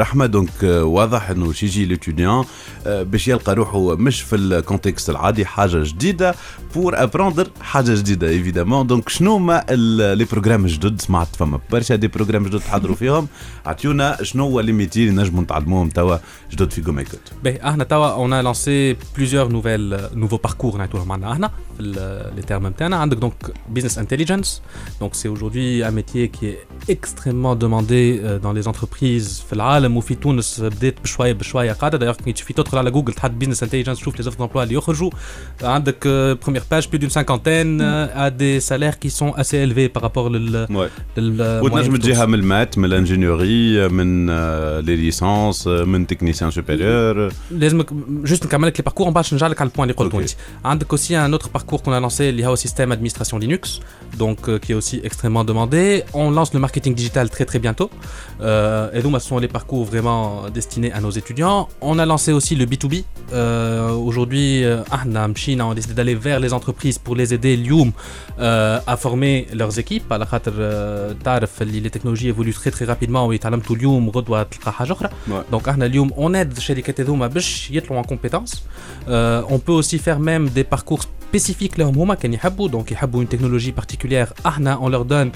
[0.01, 2.45] رحمه دونك آه، واضح انه شي يجي ليتوديان
[2.87, 6.35] باش يلقى روحه مش في الكونتكست العادي حاجه جديده
[6.75, 9.66] بور ابروندر حاجه جديدة ايفيدامون دونك شنو ما
[10.16, 13.28] لي بروجرام الجدد سمعت فما برشا دي بروجرام جدد تحضروا فيهم.
[13.66, 16.18] عطيونا شنو هو لي ميتي اللي نجموا نتعلموهم توا.
[16.55, 17.05] جدد في جو كود
[17.45, 21.81] Ben, احنا توا on a lancé plusieurs nouvelles euh, nouveaux parcours نعيطوهم عندنا احنا في
[21.83, 24.49] ال- les termes نتاعنا عندك donc business intelligence
[25.03, 29.97] donc c'est aujourd'hui un métier qui est extrêmement demandé euh, dans les entreprises في العالم
[29.97, 33.91] وفي تونس بدات بشويه بشويه قاعده d'ailleurs كي تشوفي تدخل على جوجل تحط business intelligence
[34.01, 35.11] تشوف les offres d'emploi اللي يخرجوا
[35.63, 39.89] عندك euh, première page plus d'une cinquantaine euh, à des salaires qui sont assez élevés
[39.89, 40.53] par rapport لل
[41.17, 42.29] لل وتنجم moyenne في تجيها تونس.
[42.29, 48.69] من المات من الانجينيوري من آه، لي ليسانس آه، من تكنيسيان سوبيريور لازمك جوست نكمل
[48.69, 50.31] لك لي باركور باش نرجع لك على البوان اللي قلته انت
[50.65, 53.81] عندك aussi un autre parcours qu'on a lancé اللي هو système administration Linux
[54.19, 57.91] donc euh, qui est aussi extrêmement demandé on lance le marketing digital très très bientôt
[58.41, 62.31] euh, et donc ce sont les parcours vraiment destinés à nos étudiants on a lancé
[62.39, 62.95] aussi le B2B
[63.33, 67.55] euh, aujourd'hui euh, احنا مشينا on a décidé d'aller vers les entreprises pour les aider
[67.55, 67.93] اليوم
[68.39, 72.85] euh, à former leurs équipes على خاطر euh, تعرف اللي les technologies évoluent très très
[72.85, 75.09] rapidement ويتعلمتوا اليوم غدوه تلقى حاجه اخرى
[75.53, 78.56] دونك احنا اليوم on aide chez les Katedouma Bish en compétences.
[79.08, 81.86] Euh, on peut aussi faire même des parcours spécifiques là
[82.68, 84.34] donc ils une technologie particulière.
[84.44, 85.32] Ahna, on leur donne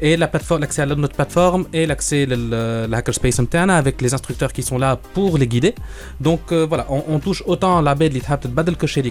[0.00, 4.52] et la plateforme, l'accès à notre plateforme et l'accès à la hackerspace avec les instructeurs
[4.52, 5.74] qui sont là pour les guider.
[6.20, 8.18] Donc euh, voilà, on, touche autant la baie de
[8.48, 9.02] bête que chez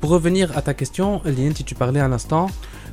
[0.00, 2.46] Pour revenir à ta question, Lien, tu parlais à l'instant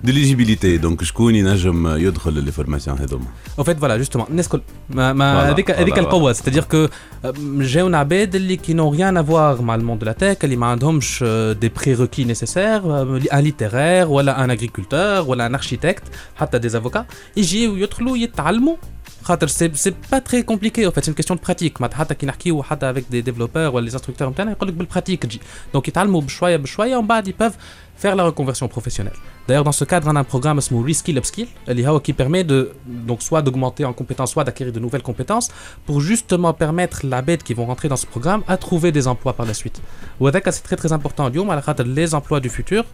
[0.05, 3.27] ديليجيبيليتي دونك شكون ينجم يدخل لي فورماسيون هذوما
[3.61, 4.61] En fait, voilà, justement, الناس كل
[4.91, 6.89] ما ما Voilà, هذيك هذيك voilà, القوة c'est-à-dire que
[7.25, 10.57] euh, جاونا عباد اللي qui n'ont rien à voir مع الموند de la tech اللي
[10.57, 16.05] ما عندهمش euh, des prérequis nécessaires euh, un littéraire ولا un agriculteur ولا un architecte
[16.37, 17.05] حتى des avocats
[17.37, 18.77] يجيو يدخلوا يتعلموا
[19.23, 22.63] خاطر سي سي با تري كومبليكي او فات سي كيستيون براتيك معناتها حتى كي نحكيو
[22.63, 25.41] حتى افيك دي ديفلوبور ولا لي انستركتور نتاعنا يقول لك بالبراتيك تجي
[25.73, 27.55] دونك يتعلموا بشويه بشويه ومن بعد يباف
[28.03, 29.19] faire la reconversion professionnelle.
[29.47, 32.45] D'ailleurs, dans ce cadre, on a un programme Small Reskill Upskill اللي هو qui permet
[32.45, 32.73] de
[33.09, 35.49] donc soit d'augmenter en compétences, soit d'acquérir de nouvelles compétences
[35.87, 39.35] pour justement permettre la bête qui vont rentrer dans ce programme à trouver des emplois
[39.39, 39.81] par la suite.
[40.21, 42.85] وهذاك c'est très très important اليوم على خاطر les emplois du futur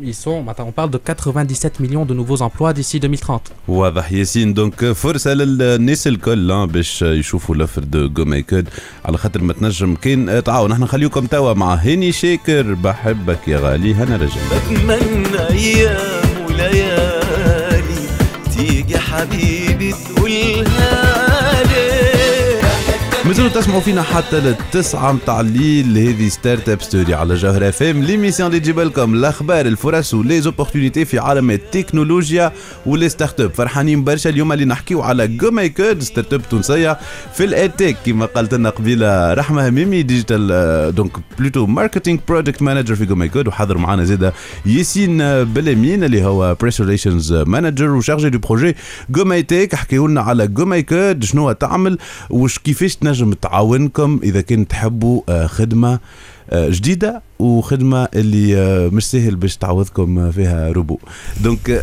[0.00, 3.52] ils sont maintenant on parle de 97 millions de nouveaux emplois d'ici 2030.
[3.68, 8.68] واضح ياسين دونك فرصه للناس الكل آه، باش يشوفوا لفر دو جو ميكود
[9.04, 13.94] على خاطر ما تنجم كان تعاون نحن نخليكم توا مع هاني شاكر بحبك يا غالي
[13.94, 18.01] هنا رجل بتمنى أيام وليالي
[18.57, 19.60] تيجي حبيبي.
[23.31, 25.97] مازالوا تسمعوا فينا حتى للتسعة متاع الليل.
[25.97, 30.36] هذه Startup Story على جوهر اف ام l'émission اللي تجيب لكم الاخبار الفرص و les
[30.36, 32.51] opportunités في عالم التكنولوجيا
[32.85, 34.29] و les startups فرحانين برشا.
[34.29, 36.99] اليوم اللي نحكيو على GoMyCode startup تونسيه
[37.33, 42.95] في ال EdTech كما قالت لنا قبيلة رحمة هميمي digital donc plutôt marketing project manager
[42.95, 44.33] في GoMyCode وحضر معنا زاده
[44.65, 48.75] ياسين بلامين اللي هو press relations manager و chargé de
[49.09, 51.97] projet GoMyTech حكيوا لنا على GoMyCode شنو تعمل
[52.29, 55.99] وش كيفاش تنجم تنجم تعاونكم إذا كنت تحبوا آه، خدمة
[56.49, 60.99] آه، جديدة وخدمة اللي آه، مش سهل باش تعوضكم فيها robot
[61.43, 61.81] donc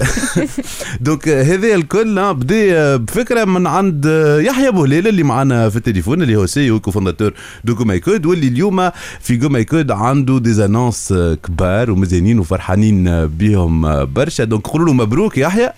[1.00, 4.04] donc هذا الكل بدا بفكرة من عند
[4.40, 7.32] يحيى بوهليل اللي معنا في التليفون اللي هو CEO cofondateur
[7.64, 11.14] de GoMyCode واللي اليوم في GoMyCode عنده des annonces
[11.44, 14.44] كبار ومزيانين وفرحانين بهم برشا.
[14.44, 15.72] donc قولوا له مبروك يحيى.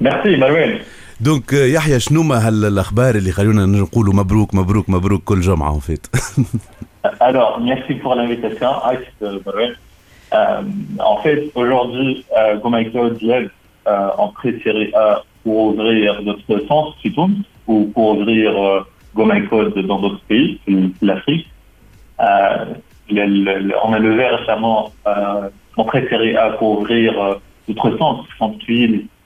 [0.00, 0.78] ميرسي مروان
[1.21, 6.05] دونك آه، يحيى شنو ما هالاخبار اللي خلونا نقولوا مبروك مبروك مبروك كل جمعه وفات
[7.21, 9.75] Alors, merci pour l'invitation, Ice euh, Marouane.
[10.33, 10.61] Euh,
[11.11, 13.49] en fait, aujourd'hui, euh, Go My Code lève
[13.87, 17.29] euh, en pré-série A pour ouvrir d'autres centres, plutôt,
[17.67, 18.81] ou pour ouvrir euh,
[19.15, 20.59] Go My Code dans d'autres pays,
[21.01, 21.47] l'Afrique.
[22.19, 22.65] Euh,
[23.09, 27.35] le- le- le- on a levé récemment euh, en pré-série A pour ouvrir euh,
[27.67, 29.05] d'autres centres, centre-ville,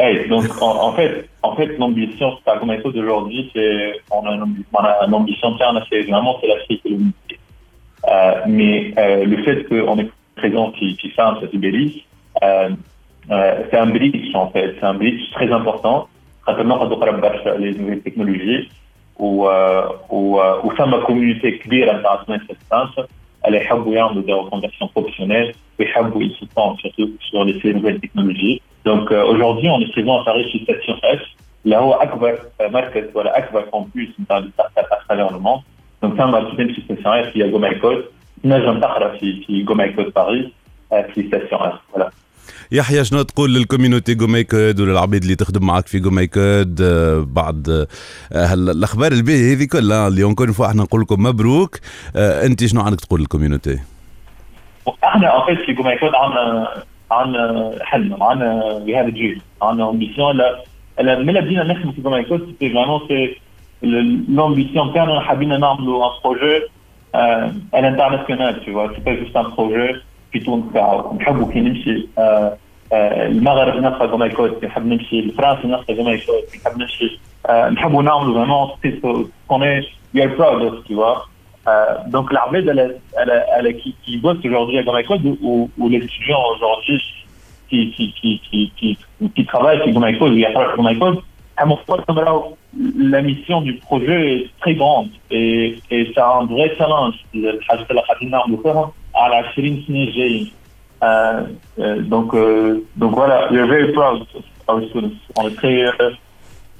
[0.00, 4.32] Hey, donc en, en fait, en fait, l'ambition c'est pas comme d'aujourd'hui, c'est on a
[4.36, 7.38] une, ambi- on a une ambition interne, c'est vraiment c'est l'Afrique et l'unité.
[8.08, 12.00] Euh, mais euh, le fait qu'on est présent qui qui fait un Belize,
[12.44, 12.70] euh,
[13.32, 16.08] euh, c'est un bridge en fait, c'est un bridge très important.
[16.46, 18.70] Rapidement, on doit parler les nouvelles technologies
[19.18, 19.46] ou
[20.10, 23.08] ou ou faire ma communauté كبيرة نتاع الناس الفرنسا
[23.46, 28.00] اللي يحبوا يعملوا des reconversions professionnelles ويحبوا ils se pensent surtout sur les ces nouvelles
[28.00, 28.62] technologies.
[28.85, 31.21] Donc euh, aujourd'hui, on est présent à Paris chez Station F,
[31.65, 35.61] اللي هو أكبر مركز ولا أكبر campus نتاع ال startup à travers le monde.
[36.01, 38.03] Donc ça, on في Station F, il y a GoMyCode.
[38.43, 39.65] تنجم تقرا في في
[40.17, 40.51] Paris
[40.93, 41.97] euh, في Station F.
[41.97, 42.11] Voilà.
[42.71, 46.81] يحيى شنو تقول لل community GoMyCode وللعباد اللي تخدم معك في GoMyCode
[47.33, 47.87] بعد
[48.31, 51.79] الأخبار الباهيه هذه كلها اللي encore fois إحنا نقول لكم مبروك
[52.15, 53.79] آه، انت شنو عندك تقول لل community؟
[55.03, 60.63] إحنا en fait في GoMyCode عندنا عندنا حلم عندنا بهذا الجيل عندنا ambition لا
[60.99, 63.35] لا ملي بدينا نخدم في GoMyCode c'était vraiment c'est
[63.83, 66.61] l'ambition تاعنا حابين نعملوا un projet
[68.65, 68.89] tu vois.
[68.95, 70.01] C'est pas juste un projet
[70.33, 72.57] في تونس تاعو نحبوا كي نمشي آه،
[72.93, 78.67] آه، المغرب نلقى GoMyCode نحب نمشي لفرنسا نلقى GoMyCode نحب نمشي آه، نحبوا نعملوا
[79.63, 79.87] est.
[80.15, 81.17] We are proud of tu vois.
[81.17, 81.32] Euh,
[82.14, 82.84] donc l'armée elle, a-
[83.20, 86.42] elle, a- elle, a- qui, qui bosse aujourd'hui à Gamma Code ou, ou les étudiants
[86.54, 87.00] aujourd'hui
[87.68, 88.98] qui, qui, qui, qui, qui,
[89.36, 91.18] qui travaillent chez Gamma Code ou qui travaillent chez Gamma Code,
[91.58, 92.32] à mon sens, comme là,
[93.16, 97.14] la mission du projet est très grande et, et c'est un vrai challenge.
[97.34, 100.50] الحاجة اللي قاعدين نعملوا فيها على 20 سنة جايين.
[101.02, 101.42] Euh,
[101.78, 105.18] euh, donc, euh, donc voilà, we are very proud of our students.
[105.38, 106.10] On est très euh,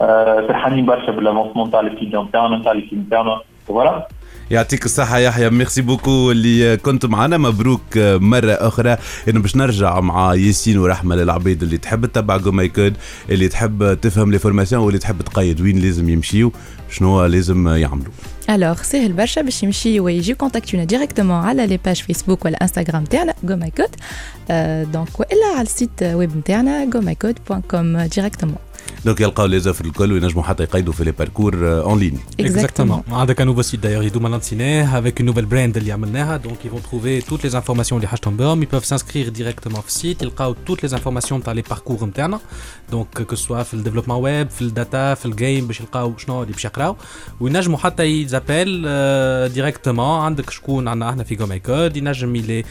[0.01, 3.41] euh, فرحانين برشا بالavancement تاع l'étudiant تاعنا تاع l'équipe تاعنا.
[3.69, 4.09] Voilà.
[4.52, 7.38] يعطيك الصحة يحيى merci beaucoup اللي كنت معنا.
[7.38, 8.98] مبروك مرة أخرى.
[9.30, 12.94] إنه باش نرجع مع ياسين ورحمة للعبيد اللي تحب تتبع GoMyCode
[13.30, 16.52] اللي تحب تفهم les formations واللي تحب تقيد وين لازم يمشيو
[16.90, 18.12] شنو لازم يعملوا
[18.50, 23.04] Alors سهل برشا باش يمشيو ويجيو contact ونا directement على les pages Facebook ولا انستغرام
[23.04, 23.90] تاعنا GoMyCode
[24.92, 28.56] Donc والا على ال site web نتاعنا GoMyCode point com directement
[29.06, 33.12] Donc يلقاو les offres الكل وينجموا حتى يقيدوا في les parcours en ligne Exactement.
[33.12, 36.42] عندك nouveau site d'ailleurs, Idou Malantiné, avec une nouvelle brand اللي عملناها.
[36.66, 38.66] Ils vont trouver toutes les informations اللي حاجتهم بهم.
[38.66, 40.22] Peuvent s'inscrire directement في ال site.
[40.22, 42.40] يلقاو toutes les informations تاع les parcours نتاعنا.
[42.92, 46.42] Que ce soit في développement web, في ال data, في ال game باش يلقاو شنو
[46.44, 46.96] اللي باش يقراو.
[47.40, 48.82] وينجموا حتى ils appellent
[49.54, 52.64] directement عندك شكون عندنا إحنا في GoMyCode ينجم يلي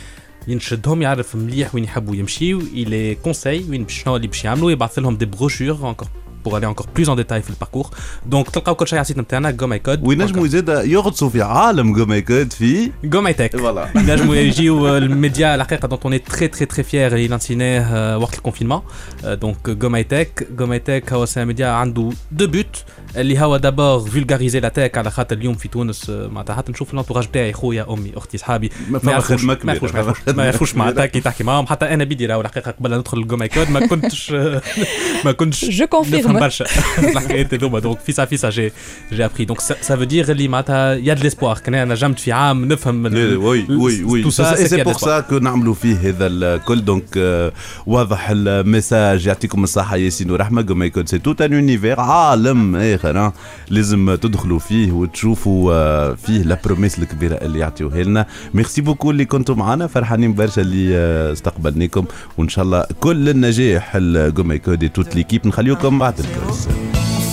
[0.47, 4.99] ينشدهم يعرف مليح وين يحبوا يمشيو يلي كونساي وين باش- شنو اللي باش يعملوا يبعث
[4.99, 6.07] لهم دي بروشور encore
[6.47, 7.87] pour aller encore plus en détail في الباركور
[8.25, 11.93] دونك تلقاو كل شيء على السيت نتاعنا جو ماي كود وينجموا زاد يغطسوا في عالم
[11.93, 16.65] جوماي كود في جو ماي تك فوالا ينجموا يجيو الميديا الحقيقه دونت اون تري تري
[16.65, 18.81] تري فيير اللي لانسيناه وقت الكونفينمون
[19.23, 22.83] دونك جو ماي تك جو ماي تك هو سي ميديا عنده دو بوت
[23.16, 27.26] اللي هو دابور فولغاريزي لا تك على خاطر اليوم في تونس معناتها حتى نشوف الانتوراج
[27.26, 29.94] بتاعي خويا أمي أختي صحابي ما يعرفوش- ما يعرفوش
[30.36, 30.74] ما يعرفوش-.
[30.76, 31.66] معناتها كي تحكي معاهم.
[31.66, 34.30] حتى أنا بدي راهو الحقيقة قبل ندخل الجو ماي كود ما كنتش
[35.24, 36.14] ما كنتش confirme.
[36.14, 36.64] نفهم برشا.
[36.98, 38.72] الحكايات هذوما دونك فيسا فيسا جي
[39.12, 42.32] جي ابري دونك سا فو دير اللي معناتها يا دو ليسبوار كان أنا نجمت في
[42.32, 44.30] عام نفهم لا، وي وي وي.
[44.30, 46.84] سي بور سا كو نعملوا فيه هذا الكل.
[46.84, 47.52] دونك آه،
[47.86, 50.62] واضح الميساج يعطيكم الصحة ياسين ورحمة.
[50.62, 52.76] جوماي كود سي توت ان اونيفير عالم.
[53.04, 53.32] آه.
[53.70, 59.24] لازم تدخلوا فيه وتشوفوا آه، فيه لا بروميس الكبيرة اللي يعطيوها لنا Merci beaucoup اللي
[59.24, 62.04] كنتوا معنا فرحانين برشا اللي آه، استقبلناكم
[62.38, 66.68] وإن شاء الله كل النجاح ل GoMyCode et toute l'équipe نخليوكم بعد الكورس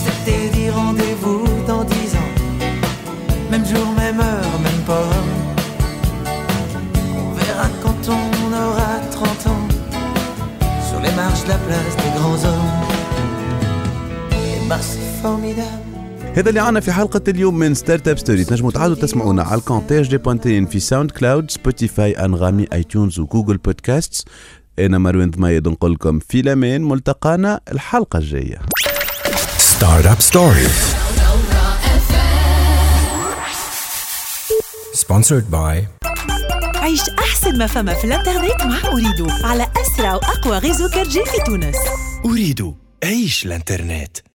[0.04, 2.32] S'était dit rendez-vous dans dix ans.
[3.50, 5.10] Même jour, même heure, mêmes pommes.
[7.22, 9.66] On verra quand on aura 30 ans.
[10.88, 11.94] Sur les marches de la place
[16.36, 20.08] هذا اللي عنا في حلقة اليوم من ستارت اب ستوري تنجموا تعادوا تسمعونا على الكونتاج
[20.08, 24.28] دي بوانتين في ساوند كلاود سبوتيفاي أنغامي آيتونز وجوجل بودكاست
[24.78, 28.58] أنا مروان ضميد نقول لكم في الأمان ملتقانا الحلقة الجاية.
[29.58, 30.68] Startup Story.
[34.94, 36.06] Sponsored by
[36.76, 41.76] عيش أحسن ما فما في الإنترنت مع أريدو على أسرع وأقوى غيزو كرجي في تونس.
[42.24, 44.29] أريد عيش الإنترنت.